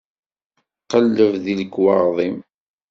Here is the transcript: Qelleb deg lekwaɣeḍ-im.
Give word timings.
Qelleb 0.89 1.33
deg 1.43 1.55
lekwaɣeḍ-im. 1.59 2.37